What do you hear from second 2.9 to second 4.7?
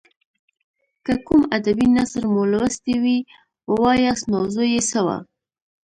وي ووایاست موضوع